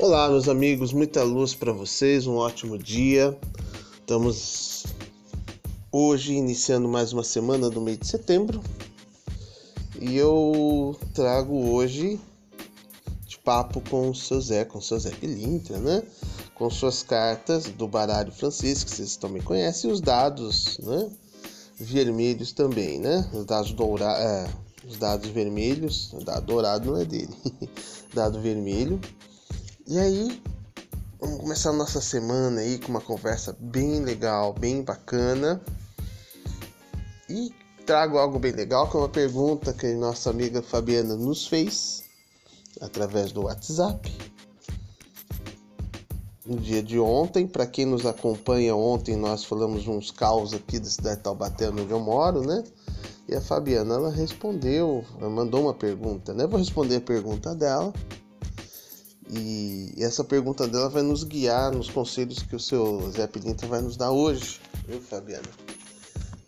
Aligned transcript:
Olá, 0.00 0.28
meus 0.28 0.48
amigos, 0.48 0.92
muita 0.92 1.24
luz 1.24 1.56
para 1.56 1.72
vocês, 1.72 2.24
um 2.24 2.36
ótimo 2.36 2.78
dia. 2.78 3.36
Estamos 3.98 4.86
hoje 5.90 6.34
iniciando 6.34 6.88
mais 6.88 7.12
uma 7.12 7.24
semana 7.24 7.68
do 7.68 7.80
mês 7.80 7.98
de 7.98 8.06
setembro 8.06 8.62
e 10.00 10.16
eu 10.16 10.96
trago 11.12 11.72
hoje 11.72 12.20
de 13.26 13.38
papo 13.38 13.80
com 13.90 14.10
o 14.10 14.14
seu 14.14 14.40
Zé, 14.40 14.64
com 14.64 14.78
o 14.78 14.82
seu 14.82 15.00
Zé 15.00 15.10
Pilintra, 15.10 15.78
né? 15.78 16.04
Com 16.54 16.70
suas 16.70 17.02
cartas 17.02 17.64
do 17.64 17.88
baralho 17.88 18.30
francês, 18.30 18.84
que 18.84 18.92
vocês 18.92 19.16
também 19.16 19.42
conhecem, 19.42 19.90
e 19.90 19.92
os 19.92 20.00
dados, 20.00 20.78
né? 20.78 21.10
Vermelhos 21.74 22.52
também, 22.52 23.00
né? 23.00 23.28
Os 23.34 23.44
dados 23.44 23.72
dourados, 23.72 24.24
é, 24.24 24.48
os 24.86 24.96
dados 24.96 25.28
vermelhos, 25.30 26.12
o 26.12 26.24
dado 26.24 26.46
dourado 26.46 26.88
não 26.88 27.00
é 27.00 27.04
dele, 27.04 27.34
dado 28.14 28.40
vermelho 28.40 29.00
e 29.90 29.98
aí, 29.98 30.42
vamos 31.18 31.40
começar 31.40 31.70
a 31.70 31.72
nossa 31.72 31.98
semana 31.98 32.60
aí 32.60 32.78
com 32.78 32.88
uma 32.88 33.00
conversa 33.00 33.56
bem 33.58 34.00
legal, 34.00 34.52
bem 34.52 34.82
bacana. 34.82 35.62
E 37.26 37.50
trago 37.86 38.18
algo 38.18 38.38
bem 38.38 38.52
legal, 38.52 38.90
que 38.90 38.98
é 38.98 39.00
uma 39.00 39.08
pergunta 39.08 39.72
que 39.72 39.94
nossa 39.94 40.28
amiga 40.28 40.60
Fabiana 40.60 41.16
nos 41.16 41.46
fez 41.46 42.04
através 42.82 43.32
do 43.32 43.44
WhatsApp. 43.44 44.14
No 46.44 46.58
dia 46.58 46.82
de 46.82 47.00
ontem, 47.00 47.46
para 47.46 47.66
quem 47.66 47.86
nos 47.86 48.04
acompanha, 48.04 48.76
ontem 48.76 49.16
nós 49.16 49.42
falamos 49.42 49.88
uns 49.88 50.10
caos 50.10 50.52
aqui 50.52 50.78
da 50.78 50.90
cidade 50.90 51.16
de 51.16 51.22
Taubaté, 51.22 51.70
onde 51.70 51.90
eu 51.90 52.00
moro, 52.00 52.42
né? 52.42 52.62
E 53.26 53.34
a 53.34 53.40
Fabiana, 53.40 53.94
ela 53.94 54.10
respondeu, 54.10 55.02
ela 55.18 55.30
mandou 55.30 55.62
uma 55.62 55.72
pergunta, 55.72 56.34
né? 56.34 56.46
Vou 56.46 56.58
responder 56.58 56.96
a 56.96 57.00
pergunta 57.00 57.54
dela 57.54 57.90
e 59.30 59.94
essa 59.98 60.24
pergunta 60.24 60.66
dela 60.66 60.88
vai 60.88 61.02
nos 61.02 61.22
guiar 61.22 61.72
nos 61.72 61.90
conselhos 61.90 62.42
que 62.42 62.56
o 62.56 62.60
seu 62.60 63.10
Zé 63.10 63.26
Pilintra 63.26 63.66
vai 63.66 63.80
nos 63.80 63.96
dar 63.96 64.10
hoje, 64.10 64.60
viu, 64.86 65.00
Fabiana? 65.00 65.48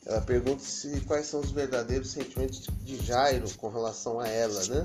Ela 0.06 0.22
pergunta 0.22 0.62
se 0.64 1.00
quais 1.02 1.26
são 1.26 1.40
os 1.40 1.50
verdadeiros 1.50 2.10
sentimentos 2.10 2.66
de 2.82 2.96
Jairo 3.04 3.48
com 3.58 3.68
relação 3.68 4.18
a 4.18 4.26
ela, 4.26 4.64
né? 4.66 4.84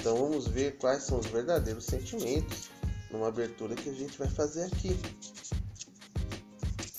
Então 0.00 0.16
vamos 0.16 0.46
ver 0.46 0.78
quais 0.78 1.02
são 1.02 1.18
os 1.18 1.26
verdadeiros 1.26 1.84
sentimentos 1.84 2.70
numa 3.10 3.28
abertura 3.28 3.74
que 3.74 3.90
a 3.90 3.92
gente 3.92 4.16
vai 4.16 4.28
fazer 4.28 4.64
aqui. 4.64 4.96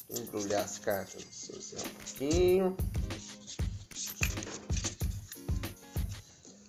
Embrulhar 0.09 0.64
as 0.64 0.78
cartas 0.78 1.23
do 1.23 1.33
seu 1.33 1.61
Zé 1.61 1.78
um 1.78 1.89
pouquinho. 1.89 2.78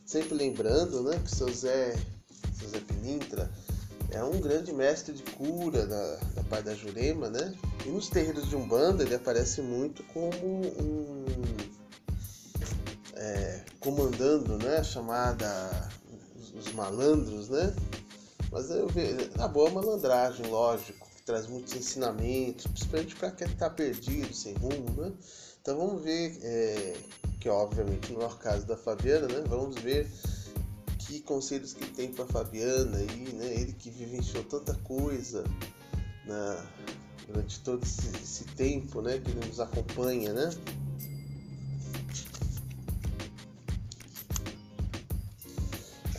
Sempre 0.06 0.34
lembrando, 0.34 1.02
né, 1.02 1.18
que 1.18 1.30
o 1.30 1.34
seu 1.34 1.52
Zé 1.52 1.94
José 2.60 2.80
é 4.10 4.24
um 4.24 4.40
grande 4.40 4.72
mestre 4.72 5.12
de 5.12 5.22
cura 5.22 5.86
da, 5.86 6.16
da 6.34 6.42
parte 6.44 6.64
da 6.64 6.74
Jurema, 6.74 7.28
né? 7.28 7.54
E 7.84 7.90
nos 7.90 8.08
terreiros 8.08 8.48
de 8.48 8.56
Umbanda 8.56 9.04
ele 9.04 9.14
aparece 9.14 9.60
muito 9.60 10.02
como 10.04 10.32
um 10.34 11.24
é, 13.14 13.64
comandando, 13.80 14.56
né? 14.56 14.78
A 14.78 14.82
chamada 14.82 15.90
os, 16.36 16.54
os, 16.54 16.72
malandros, 16.72 17.48
né? 17.50 17.74
Mas 18.50 18.70
eu 18.70 18.88
vejo 18.88 19.30
na 19.36 19.46
boa 19.46 19.70
malandragem, 19.70 20.46
lógico, 20.46 21.06
que 21.16 21.22
traz 21.22 21.46
muitos 21.46 21.74
ensinamentos, 21.74 22.66
principalmente 22.66 23.16
para 23.16 23.30
quem 23.30 23.46
está 23.46 23.68
perdido, 23.68 24.32
sem 24.34 24.54
rumo, 24.54 25.02
né? 25.02 25.12
Então 25.60 25.76
vamos 25.76 26.02
ver, 26.02 26.38
é, 26.42 26.96
que 27.38 27.48
obviamente 27.50 28.10
não 28.12 28.22
é 28.22 28.26
o 28.26 28.36
caso 28.36 28.66
da 28.66 28.76
Fabiana, 28.76 29.28
né? 29.28 29.44
Vamos 29.46 29.76
ver 29.76 30.10
que 31.08 31.20
conselhos 31.20 31.72
que 31.72 31.86
tem 31.86 32.12
para 32.12 32.26
Fabiana 32.26 32.98
aí, 32.98 33.32
né? 33.32 33.46
Ele 33.46 33.72
que 33.72 33.88
vivenciou 33.90 34.44
tanta 34.44 34.74
coisa 34.74 35.42
na, 36.26 36.66
durante 37.26 37.60
todo 37.60 37.82
esse, 37.82 38.08
esse, 38.08 38.44
tempo, 38.44 39.00
né? 39.00 39.18
Que 39.18 39.30
ele 39.30 39.46
nos 39.46 39.58
acompanha, 39.58 40.34
né? 40.34 40.50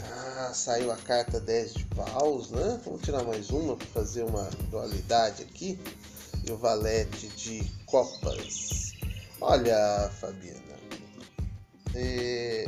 Ah, 0.02 0.52
saiu 0.56 0.92
a 0.92 0.98
carta 0.98 1.40
10 1.40 1.74
de 1.76 1.86
paus, 1.86 2.50
né? 2.50 2.82
Vamos 2.84 3.04
tirar 3.04 3.24
mais 3.24 3.52
uma 3.52 3.76
para 3.76 3.88
fazer 3.88 4.24
uma 4.24 4.50
dualidade 4.72 5.44
aqui. 5.44 5.80
E 6.44 6.52
o 6.52 6.58
valete 6.58 7.28
de 7.28 7.64
copas. 7.86 8.94
Olha, 9.40 10.10
Fabiana. 10.20 10.60
É, 11.94 12.66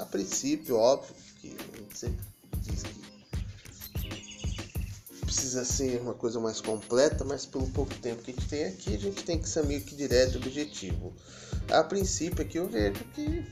a 0.00 0.06
princípio, 0.06 0.76
óbvio, 0.76 1.14
que 1.40 1.56
sempre 1.94 2.24
diz 2.62 2.82
que 2.82 3.00
precisa 5.26 5.64
ser 5.64 6.00
uma 6.00 6.14
coisa 6.14 6.40
mais 6.40 6.60
completa, 6.60 7.24
mas 7.24 7.46
pelo 7.46 7.66
pouco 7.68 7.94
tempo 7.96 8.22
que 8.22 8.30
a 8.30 8.34
gente 8.34 8.48
tem 8.48 8.64
aqui, 8.64 8.94
a 8.94 8.98
gente 8.98 9.24
tem 9.24 9.38
que 9.38 9.48
ser 9.48 9.64
meio 9.64 9.80
que 9.82 9.94
direto 9.94 10.38
objetivo. 10.38 11.12
A 11.70 11.84
princípio 11.84 12.42
aqui 12.42 12.58
eu 12.58 12.68
vejo 12.68 13.04
que 13.14 13.44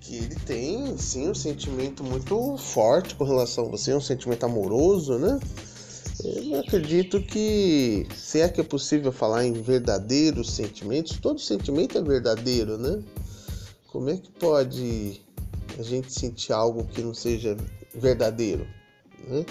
que 0.00 0.16
ele 0.16 0.34
tem 0.34 0.98
sim 0.98 1.30
um 1.30 1.34
sentimento 1.34 2.04
muito 2.04 2.58
forte 2.58 3.14
com 3.14 3.24
relação 3.24 3.64
a 3.66 3.68
você, 3.70 3.94
um 3.94 4.00
sentimento 4.02 4.44
amoroso, 4.44 5.18
né? 5.18 5.40
Eu 6.22 6.60
acredito 6.60 7.22
que 7.22 8.06
se 8.14 8.40
é 8.40 8.48
que 8.48 8.60
é 8.60 8.64
possível 8.64 9.10
falar 9.10 9.46
em 9.46 9.54
verdadeiros 9.54 10.52
sentimentos, 10.52 11.18
todo 11.18 11.40
sentimento 11.40 11.96
é 11.96 12.02
verdadeiro, 12.02 12.76
né? 12.76 13.02
Como 13.94 14.10
é 14.10 14.16
que 14.16 14.28
pode 14.28 15.22
a 15.78 15.82
gente 15.84 16.12
sentir 16.12 16.52
algo 16.52 16.84
que 16.84 17.00
não 17.00 17.14
seja 17.14 17.56
verdadeiro? 17.94 18.66
Né? 19.24 19.46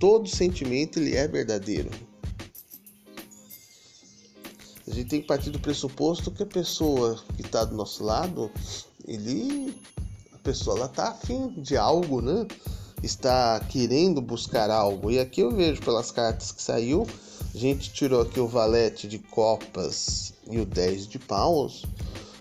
Todo 0.00 0.26
sentimento 0.26 0.98
ele 0.98 1.14
é 1.14 1.28
verdadeiro. 1.28 1.90
A 4.88 4.90
gente 4.90 5.10
tem 5.10 5.20
que 5.20 5.26
partir 5.26 5.50
do 5.50 5.60
pressuposto 5.60 6.30
que 6.30 6.42
a 6.42 6.46
pessoa 6.46 7.22
que 7.36 7.42
está 7.42 7.62
do 7.62 7.76
nosso 7.76 8.02
lado, 8.02 8.50
ele, 9.06 9.78
a 10.32 10.38
pessoa 10.38 10.78
ela 10.78 10.86
está 10.86 11.08
afim 11.08 11.50
de 11.58 11.76
algo, 11.76 12.22
né? 12.22 12.46
Está 13.02 13.60
querendo 13.68 14.22
buscar 14.22 14.70
algo. 14.70 15.10
E 15.10 15.18
aqui 15.18 15.42
eu 15.42 15.50
vejo 15.50 15.82
pelas 15.82 16.10
cartas 16.10 16.52
que 16.52 16.62
saiu, 16.62 17.06
a 17.54 17.58
gente 17.58 17.92
tirou 17.92 18.22
aqui 18.22 18.40
o 18.40 18.48
valete 18.48 19.06
de 19.06 19.18
copas 19.18 20.32
e 20.50 20.58
o 20.58 20.64
10 20.64 21.06
de 21.06 21.18
paus 21.18 21.84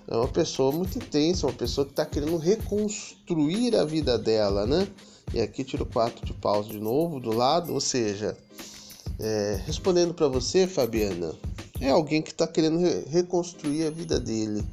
é 0.07 0.15
uma 0.15 0.27
pessoa 0.27 0.71
muito 0.71 0.97
intensa, 0.97 1.47
uma 1.47 1.53
pessoa 1.53 1.85
que 1.85 1.91
está 1.91 2.05
querendo 2.05 2.37
reconstruir 2.37 3.75
a 3.75 3.85
vida 3.85 4.17
dela, 4.17 4.65
né? 4.65 4.87
E 5.33 5.39
aqui 5.39 5.63
tiro 5.63 5.85
quatro 5.85 6.25
de 6.25 6.33
paus 6.33 6.67
de 6.67 6.79
novo 6.79 7.19
do 7.19 7.31
lado, 7.31 7.73
ou 7.73 7.79
seja, 7.79 8.37
é, 9.19 9.61
respondendo 9.65 10.13
para 10.13 10.27
você, 10.27 10.67
Fabiana, 10.67 11.33
é 11.79 11.89
alguém 11.89 12.21
que 12.21 12.31
está 12.31 12.47
querendo 12.47 12.79
re 12.79 13.05
reconstruir 13.09 13.87
a 13.87 13.91
vida 13.91 14.19
dele. 14.19 14.63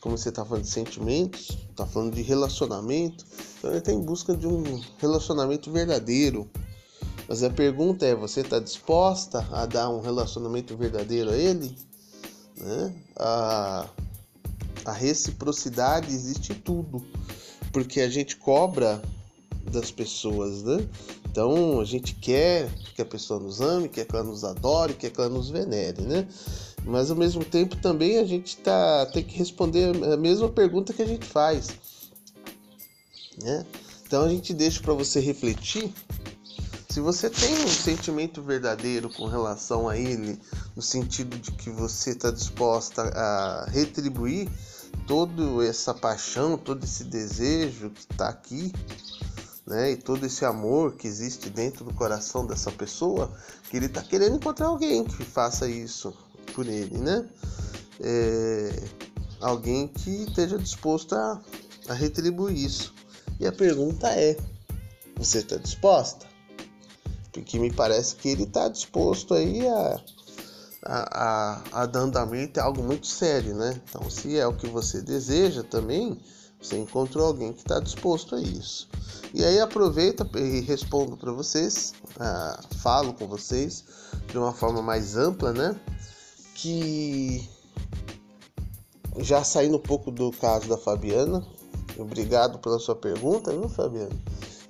Como 0.00 0.18
você 0.18 0.30
está 0.30 0.44
falando 0.44 0.64
de 0.64 0.70
sentimentos, 0.70 1.56
está 1.70 1.86
falando 1.86 2.14
de 2.14 2.22
relacionamento, 2.22 3.24
então 3.58 3.70
ele 3.70 3.78
está 3.78 3.92
em 3.92 4.00
busca 4.00 4.36
de 4.36 4.46
um 4.46 4.80
relacionamento 4.98 5.70
verdadeiro. 5.70 6.50
Mas 7.28 7.42
a 7.42 7.50
pergunta 7.50 8.04
é: 8.04 8.14
você 8.14 8.40
está 8.40 8.58
disposta 8.58 9.46
a 9.52 9.66
dar 9.66 9.88
um 9.90 10.00
relacionamento 10.00 10.76
verdadeiro 10.76 11.30
a 11.30 11.36
ele? 11.36 11.76
Né? 12.56 12.94
A 14.84 14.92
reciprocidade 14.92 16.12
existe 16.12 16.54
tudo, 16.54 17.04
porque 17.72 18.00
a 18.00 18.08
gente 18.08 18.36
cobra 18.36 19.02
das 19.70 19.90
pessoas, 19.90 20.62
né? 20.62 20.86
Então 21.30 21.80
a 21.80 21.84
gente 21.84 22.14
quer 22.14 22.68
que 22.94 23.00
a 23.00 23.06
pessoa 23.06 23.40
nos 23.40 23.60
ame, 23.60 23.88
quer 23.88 24.04
que 24.04 24.14
ela 24.14 24.24
nos 24.24 24.44
adore, 24.44 24.94
quer 24.94 25.10
que 25.10 25.20
ela 25.20 25.30
nos 25.30 25.48
venere, 25.48 26.02
né? 26.02 26.26
Mas 26.84 27.10
ao 27.10 27.16
mesmo 27.16 27.44
tempo 27.44 27.76
também 27.76 28.18
a 28.18 28.24
gente 28.24 28.56
tá, 28.56 29.06
tem 29.06 29.22
que 29.22 29.36
responder 29.38 29.94
a 30.12 30.16
mesma 30.16 30.48
pergunta 30.48 30.92
que 30.92 31.02
a 31.02 31.06
gente 31.06 31.24
faz, 31.24 31.70
né? 33.42 33.64
Então 34.04 34.24
a 34.24 34.28
gente 34.28 34.52
deixa 34.52 34.80
para 34.82 34.92
você 34.92 35.20
refletir 35.20 35.90
se 36.92 37.00
você 37.00 37.30
tem 37.30 37.54
um 37.64 37.68
sentimento 37.68 38.42
verdadeiro 38.42 39.08
com 39.08 39.24
relação 39.26 39.88
a 39.88 39.96
ele, 39.96 40.38
no 40.76 40.82
sentido 40.82 41.38
de 41.38 41.50
que 41.52 41.70
você 41.70 42.10
está 42.10 42.30
disposta 42.30 43.00
a 43.02 43.64
retribuir 43.70 44.46
toda 45.06 45.64
essa 45.66 45.92
paixão, 45.94 46.56
todo 46.56 46.84
esse 46.84 47.04
desejo 47.04 47.90
que 47.90 48.00
está 48.00 48.28
aqui, 48.28 48.72
né, 49.66 49.92
e 49.92 49.96
todo 49.96 50.26
esse 50.26 50.44
amor 50.44 50.92
que 50.92 51.06
existe 51.06 51.48
dentro 51.48 51.84
do 51.84 51.94
coração 51.94 52.46
dessa 52.46 52.70
pessoa, 52.70 53.32
que 53.70 53.76
ele 53.76 53.86
está 53.86 54.02
querendo 54.02 54.36
encontrar 54.36 54.66
alguém 54.66 55.04
que 55.04 55.24
faça 55.24 55.68
isso 55.68 56.12
por 56.54 56.66
ele, 56.66 56.98
né? 56.98 57.26
É, 58.00 58.88
alguém 59.40 59.88
que 59.88 60.24
esteja 60.24 60.58
disposto 60.58 61.14
a, 61.14 61.40
a 61.88 61.94
retribuir 61.94 62.56
isso. 62.56 62.94
E 63.38 63.46
a 63.46 63.52
pergunta 63.52 64.08
é: 64.08 64.36
você 65.16 65.38
está 65.38 65.56
disposta? 65.56 66.26
Porque 67.32 67.58
me 67.58 67.72
parece 67.72 68.16
que 68.16 68.28
ele 68.28 68.42
está 68.44 68.68
disposto 68.68 69.34
aí 69.34 69.66
a 69.66 70.00
a, 70.84 71.62
a, 71.72 71.82
a 71.82 71.86
dar 71.86 72.00
andamento 72.00 72.58
é 72.58 72.62
algo 72.62 72.82
muito 72.82 73.06
sério, 73.06 73.54
né? 73.54 73.80
Então, 73.88 74.08
se 74.10 74.36
é 74.36 74.46
o 74.46 74.56
que 74.56 74.66
você 74.66 75.00
deseja 75.00 75.62
também, 75.62 76.18
Você 76.62 76.78
encontrou 76.78 77.26
alguém 77.26 77.52
que 77.52 77.58
está 77.58 77.80
disposto 77.80 78.36
a 78.36 78.40
isso. 78.40 78.88
E 79.34 79.44
aí 79.44 79.58
aproveita 79.58 80.28
e 80.38 80.60
respondo 80.60 81.16
para 81.16 81.32
vocês, 81.32 81.92
ah, 82.20 82.60
falo 82.78 83.12
com 83.14 83.26
vocês 83.26 83.84
de 84.28 84.38
uma 84.38 84.52
forma 84.52 84.80
mais 84.80 85.16
ampla, 85.16 85.52
né? 85.52 85.74
Que 86.54 87.48
já 89.18 89.42
saindo 89.42 89.76
um 89.76 89.80
pouco 89.80 90.12
do 90.12 90.30
caso 90.30 90.68
da 90.68 90.78
Fabiana, 90.78 91.44
obrigado 91.98 92.60
pela 92.60 92.78
sua 92.78 92.94
pergunta, 92.94 93.50
viu, 93.50 93.68
Fabiana? 93.68 94.16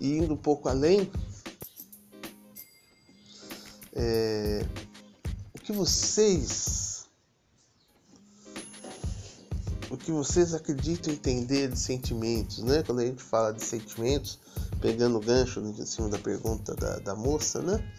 E 0.00 0.16
indo 0.16 0.32
um 0.32 0.38
pouco 0.38 0.70
além, 0.70 1.10
é, 3.94 4.64
que 5.72 5.78
vocês 5.78 7.06
o 9.90 9.96
que 9.96 10.10
vocês 10.10 10.54
acreditam 10.54 11.12
entender 11.12 11.68
de 11.68 11.78
sentimentos, 11.78 12.58
né? 12.58 12.82
Quando 12.82 13.00
a 13.00 13.06
gente 13.06 13.22
fala 13.22 13.52
de 13.52 13.62
sentimentos, 13.62 14.38
pegando 14.80 15.18
o 15.18 15.20
gancho 15.20 15.60
em 15.60 15.86
cima 15.86 16.08
da 16.08 16.18
pergunta 16.18 16.74
da, 16.74 16.98
da 16.98 17.14
moça, 17.14 17.60
né? 17.60 17.92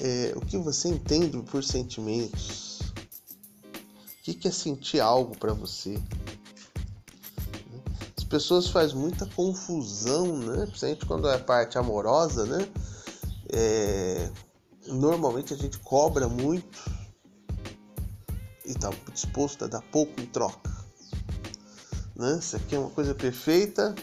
É, 0.00 0.32
o 0.36 0.40
que 0.40 0.56
você 0.58 0.88
entende 0.88 1.38
por 1.42 1.62
sentimentos? 1.64 2.80
O 2.80 4.22
que, 4.22 4.48
é 4.48 4.50
sentir 4.50 5.00
algo 5.00 5.36
para 5.36 5.52
você? 5.52 5.98
As 8.16 8.24
pessoas 8.24 8.68
fazem 8.68 8.96
muita 8.96 9.26
confusão, 9.26 10.38
né? 10.38 10.66
Principalmente 10.66 11.06
quando 11.06 11.28
é 11.28 11.38
parte 11.38 11.76
amorosa, 11.76 12.46
né? 12.46 12.66
É, 13.52 14.30
normalmente 14.86 15.52
a 15.52 15.56
gente 15.56 15.78
cobra 15.78 16.28
muito 16.28 16.89
e 18.70 18.72
está 18.72 18.90
disposto 19.12 19.64
a 19.64 19.68
dar 19.68 19.82
pouco 19.82 20.20
em 20.20 20.26
troca. 20.26 20.70
Né? 22.14 22.38
Isso 22.38 22.56
aqui 22.56 22.74
é 22.74 22.78
uma 22.78 22.90
coisa 22.90 23.14
perfeita, 23.14 23.94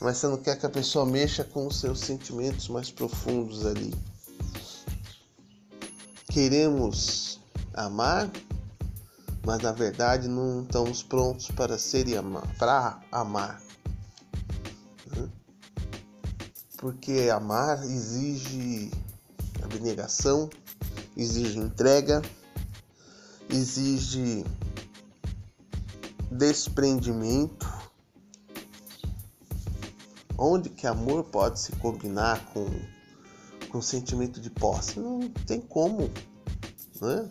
mas 0.00 0.18
você 0.18 0.26
não 0.28 0.36
quer 0.36 0.58
que 0.58 0.66
a 0.66 0.70
pessoa 0.70 1.04
mexa 1.04 1.44
com 1.44 1.66
os 1.66 1.80
seus 1.80 2.00
sentimentos 2.00 2.68
mais 2.68 2.90
profundos 2.90 3.66
ali. 3.66 3.92
Queremos 6.30 7.40
amar, 7.74 8.30
mas 9.44 9.60
na 9.60 9.72
verdade 9.72 10.28
não 10.28 10.62
estamos 10.62 11.02
prontos 11.02 11.50
para 11.50 11.78
ser 11.78 12.08
e 12.08 12.16
amar, 12.16 12.46
para 12.56 13.00
amar. 13.10 13.60
Né? 15.14 15.28
Porque 16.78 17.28
amar 17.32 17.82
exige 17.84 18.90
abnegação, 19.62 20.48
exige 21.16 21.58
entrega, 21.58 22.22
exige 23.52 24.44
desprendimento. 26.30 27.70
Onde 30.36 30.70
que 30.70 30.86
amor 30.86 31.24
pode 31.24 31.60
se 31.60 31.72
combinar 31.72 32.44
com, 32.52 32.66
com 33.68 33.82
sentimento 33.82 34.40
de 34.40 34.50
posse? 34.50 34.98
Não 34.98 35.20
tem 35.46 35.60
como, 35.60 36.10
né? 37.00 37.28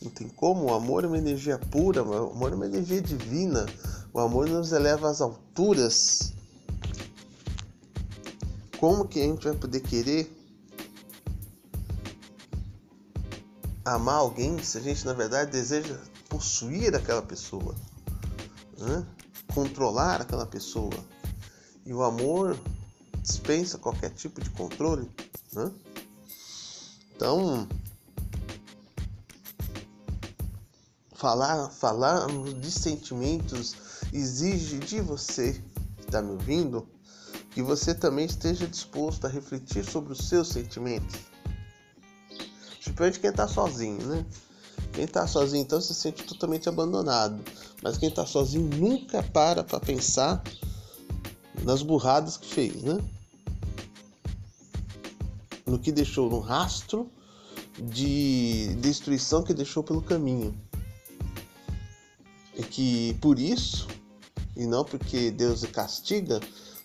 Não 0.00 0.10
tem 0.10 0.28
como. 0.28 0.64
O 0.64 0.74
amor 0.74 1.04
é 1.04 1.06
uma 1.06 1.18
energia 1.18 1.58
pura, 1.58 2.02
o 2.02 2.32
amor 2.32 2.52
é 2.52 2.54
uma 2.56 2.66
energia 2.66 3.00
divina. 3.00 3.66
O 4.12 4.18
amor 4.18 4.48
nos 4.48 4.72
eleva 4.72 5.08
às 5.08 5.20
alturas. 5.20 6.32
Como 8.80 9.06
que 9.06 9.20
a 9.20 9.24
gente 9.24 9.44
vai 9.44 9.54
poder 9.54 9.80
querer 9.80 10.41
amar 13.84 14.16
alguém 14.16 14.62
se 14.62 14.78
a 14.78 14.80
gente 14.80 15.04
na 15.04 15.12
verdade 15.12 15.50
deseja 15.50 15.98
possuir 16.28 16.94
aquela 16.94 17.22
pessoa, 17.22 17.74
né? 18.78 19.06
controlar 19.54 20.20
aquela 20.20 20.46
pessoa. 20.46 20.92
E 21.84 21.92
o 21.92 22.02
amor 22.02 22.56
dispensa 23.20 23.78
qualquer 23.78 24.10
tipo 24.10 24.40
de 24.40 24.50
controle. 24.50 25.10
Né? 25.52 25.70
Então, 27.14 27.68
falar, 31.14 31.68
falar 31.70 32.26
de 32.60 32.70
sentimentos 32.70 33.74
exige 34.12 34.78
de 34.78 35.00
você 35.00 35.52
que 35.96 36.04
está 36.06 36.22
me 36.22 36.32
ouvindo 36.32 36.86
que 37.50 37.62
você 37.62 37.94
também 37.94 38.24
esteja 38.24 38.66
disposto 38.66 39.26
a 39.26 39.28
refletir 39.28 39.84
sobre 39.84 40.12
os 40.12 40.28
seus 40.28 40.48
sentimentos 40.48 41.31
Principalmente 43.02 43.20
quem 43.20 43.32
tá 43.32 43.48
sozinho, 43.48 44.06
né? 44.06 44.24
Quem 44.92 45.06
tá 45.08 45.26
sozinho 45.26 45.62
então 45.62 45.80
se 45.80 45.92
sente 45.92 46.22
totalmente 46.22 46.68
abandonado. 46.68 47.42
Mas 47.82 47.98
quem 47.98 48.08
tá 48.08 48.24
sozinho 48.24 48.68
nunca 48.76 49.24
para 49.24 49.64
para 49.64 49.80
pensar 49.80 50.40
nas 51.64 51.82
burradas 51.82 52.36
que 52.36 52.46
fez, 52.46 52.82
né? 52.82 52.98
No 55.66 55.80
que 55.80 55.90
deixou, 55.90 56.30
no 56.30 56.38
rastro 56.38 57.10
de 57.76 58.76
destruição 58.76 59.42
que 59.42 59.52
deixou 59.52 59.82
pelo 59.82 60.02
caminho. 60.02 60.54
E 62.56 62.62
que 62.62 63.14
por 63.20 63.36
isso, 63.36 63.88
e 64.56 64.64
não 64.64 64.84
porque 64.84 65.32
Deus 65.32 65.64
castiga, 65.64 66.38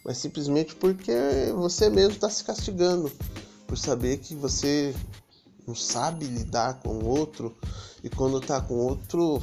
mas 0.04 0.18
simplesmente 0.18 0.74
porque 0.76 1.14
você 1.56 1.92
mesmo 1.92 2.14
está 2.14 2.28
se 2.28 2.44
castigando 2.44 3.12
por 3.68 3.78
saber 3.78 4.18
que 4.18 4.34
você 4.34 4.96
não 5.68 5.76
sabe 5.76 6.26
lidar 6.26 6.80
com 6.80 7.00
o 7.00 7.06
outro 7.06 7.56
e 8.02 8.10
quando 8.10 8.40
tá 8.40 8.62
com 8.62 8.76
o 8.76 8.88
outro 8.88 9.42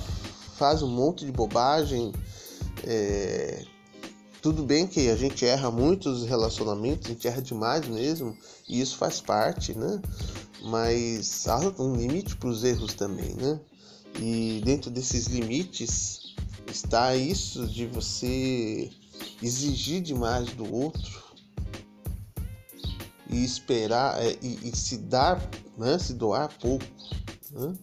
faz 0.56 0.82
um 0.82 0.88
monte 0.88 1.26
de 1.26 1.30
bobagem. 1.30 2.12
É... 2.82 3.64
Tudo 4.40 4.62
bem 4.62 4.86
que 4.86 5.08
a 5.08 5.16
gente 5.16 5.44
erra 5.46 5.70
muitos 5.70 6.26
relacionamentos, 6.26 7.06
a 7.06 7.14
gente 7.14 7.26
erra 7.26 7.40
demais 7.40 7.86
mesmo, 7.88 8.36
e 8.68 8.78
isso 8.78 8.96
faz 8.98 9.18
parte, 9.18 9.76
né? 9.76 10.02
Mas 10.62 11.48
há 11.48 11.58
um 11.78 11.96
limite 11.96 12.36
para 12.36 12.50
os 12.50 12.62
erros 12.62 12.92
também, 12.92 13.34
né? 13.34 13.58
E 14.20 14.60
dentro 14.62 14.90
desses 14.90 15.26
limites 15.26 16.34
está 16.70 17.16
isso 17.16 17.66
de 17.66 17.86
você 17.86 18.90
exigir 19.42 20.02
demais 20.02 20.50
do 20.52 20.72
outro 20.74 21.24
e 23.30 23.44
esperar 23.44 24.22
é, 24.22 24.36
e, 24.42 24.68
e 24.68 24.76
se 24.76 24.98
dar 24.98 25.40
né? 25.76 25.98
Se 25.98 26.14
doar 26.14 26.48
pouco, 26.58 26.84
né? 27.50 27.74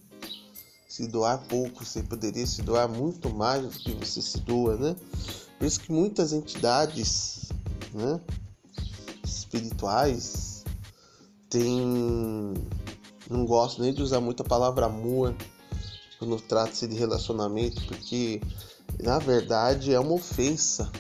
Se 0.87 1.07
doar 1.07 1.39
pouco, 1.47 1.85
você 1.85 2.03
poderia 2.03 2.45
se 2.45 2.61
doar 2.61 2.89
muito 2.89 3.29
mais 3.29 3.63
do 3.63 3.69
que 3.69 3.91
você 3.93 4.21
se 4.21 4.39
doa, 4.39 4.75
né? 4.75 4.95
Por 5.57 5.65
isso 5.65 5.79
que 5.79 5.91
muitas 5.91 6.33
entidades, 6.33 7.49
né? 7.93 8.19
Espirituais 9.23 10.63
têm 11.49 12.53
não 13.31 13.45
gosto 13.45 13.81
nem 13.81 13.93
de 13.93 14.01
usar 14.01 14.19
muito 14.19 14.41
a 14.43 14.45
palavra 14.45 14.87
amor 14.87 15.33
quando 16.19 16.35
trata-se 16.41 16.85
de 16.85 16.95
relacionamento, 16.95 17.81
porque 17.87 18.41
na 19.01 19.17
verdade 19.17 19.93
é 19.93 19.99
uma 19.99 20.13
ofensa. 20.13 20.91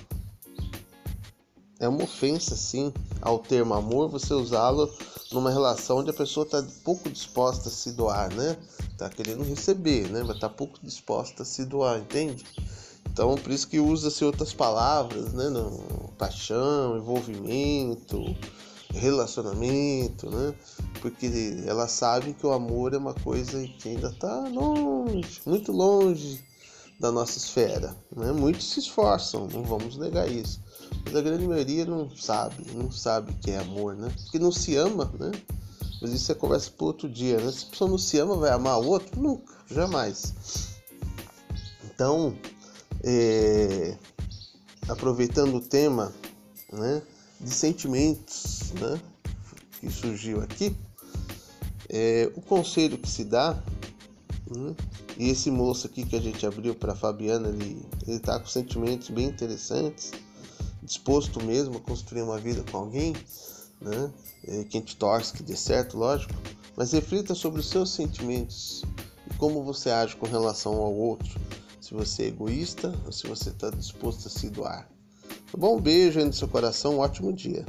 É 1.77 1.89
uma 1.89 2.03
ofensa, 2.03 2.55
sim, 2.55 2.93
ao 3.21 3.39
termo 3.39 3.73
amor 3.73 4.09
você 4.09 4.33
usá-lo 4.33 4.89
numa 5.31 5.49
relação 5.49 5.99
onde 5.99 6.09
a 6.09 6.13
pessoa 6.13 6.45
está 6.45 6.63
pouco 6.83 7.09
disposta 7.09 7.69
a 7.69 7.71
se 7.71 7.91
doar, 7.91 8.33
né? 8.33 8.57
Tá 8.97 9.09
querendo 9.09 9.43
receber, 9.43 10.09
né? 10.09 10.23
Mas 10.23 10.39
tá 10.39 10.49
pouco 10.49 10.79
disposta 10.83 11.43
a 11.43 11.45
se 11.45 11.65
doar, 11.65 11.99
entende? 11.99 12.45
Então, 13.09 13.35
por 13.35 13.51
isso 13.51 13.67
que 13.67 13.79
usa-se 13.79 14.23
outras 14.23 14.53
palavras, 14.53 15.33
né? 15.33 15.49
No, 15.49 16.11
paixão, 16.17 16.97
envolvimento, 16.97 18.35
relacionamento, 18.93 20.29
né? 20.29 20.53
Porque 21.01 21.63
elas 21.65 21.91
sabem 21.91 22.33
que 22.33 22.45
o 22.45 22.51
amor 22.51 22.93
é 22.93 22.97
uma 22.97 23.13
coisa 23.13 23.65
que 23.67 23.89
ainda 23.89 24.09
está 24.09 24.47
longe, 24.49 25.41
muito 25.45 25.71
longe 25.71 26.50
da 27.01 27.11
nossa 27.11 27.37
esfera, 27.37 27.95
né? 28.15 28.31
Muitos 28.31 28.69
se 28.69 28.79
esforçam, 28.79 29.47
não 29.51 29.63
vamos 29.63 29.97
negar 29.97 30.31
isso 30.31 30.61
mas 31.05 31.15
a 31.15 31.21
grande 31.21 31.47
maioria 31.47 31.85
não 31.85 32.09
sabe, 32.15 32.65
não 32.73 32.91
sabe 32.91 33.31
o 33.31 33.35
que 33.37 33.51
é 33.51 33.57
amor, 33.57 33.95
né? 33.95 34.11
Porque 34.23 34.39
não 34.39 34.51
se 34.51 34.75
ama, 34.75 35.11
né? 35.19 35.31
Mas 36.01 36.11
isso 36.11 36.31
é 36.31 36.35
conversa 36.35 36.71
para 36.71 36.85
outro 36.85 37.09
dia, 37.09 37.39
né? 37.39 37.51
Se 37.51 37.65
a 37.65 37.69
pessoa 37.69 37.89
não 37.89 37.97
se 37.97 38.17
ama, 38.17 38.35
vai 38.35 38.51
amar 38.51 38.79
o 38.79 38.87
outro? 38.87 39.19
Nunca, 39.19 39.53
jamais. 39.69 40.33
Então, 41.85 42.35
é... 43.03 43.97
aproveitando 44.87 45.55
o 45.55 45.61
tema, 45.61 46.13
né? 46.71 47.01
De 47.39 47.49
sentimentos, 47.49 48.71
né? 48.79 48.99
Que 49.79 49.89
surgiu 49.89 50.41
aqui, 50.41 50.75
é... 51.89 52.31
o 52.35 52.41
conselho 52.41 52.97
que 52.97 53.09
se 53.09 53.23
dá, 53.23 53.61
né? 54.55 54.75
E 55.17 55.29
esse 55.29 55.49
moço 55.49 55.87
aqui 55.87 56.05
que 56.05 56.15
a 56.15 56.21
gente 56.21 56.45
abriu 56.45 56.75
para 56.75 56.95
Fabiana, 56.95 57.49
ele, 57.49 57.85
ele 58.07 58.19
tá 58.19 58.39
com 58.39 58.47
sentimentos 58.47 59.09
bem 59.09 59.27
interessantes 59.27 60.11
disposto 60.81 61.43
mesmo 61.43 61.77
a 61.77 61.79
construir 61.79 62.23
uma 62.23 62.37
vida 62.37 62.63
com 62.69 62.77
alguém, 62.77 63.15
né? 63.79 64.11
É, 64.47 64.63
quem 64.65 64.81
te 64.81 64.95
torce 64.95 65.33
que 65.33 65.43
dê 65.43 65.55
certo, 65.55 65.97
lógico, 65.97 66.33
mas 66.75 66.91
reflita 66.91 67.35
sobre 67.35 67.59
os 67.59 67.69
seus 67.69 67.91
sentimentos 67.91 68.83
e 69.29 69.33
como 69.35 69.63
você 69.63 69.89
age 69.89 70.15
com 70.15 70.25
relação 70.25 70.73
ao 70.73 70.93
outro. 70.93 71.39
Se 71.79 71.93
você 71.93 72.23
é 72.23 72.27
egoísta 72.27 72.93
ou 73.05 73.11
se 73.11 73.27
você 73.27 73.49
está 73.49 73.69
disposto 73.69 74.27
a 74.27 74.29
se 74.29 74.49
doar. 74.49 74.89
Tá 75.51 75.57
bom? 75.57 75.77
Um 75.77 75.81
beijo 75.81 76.19
aí 76.19 76.25
no 76.25 76.33
seu 76.33 76.47
coração, 76.47 76.95
um 76.95 76.99
ótimo 76.99 77.33
dia. 77.33 77.65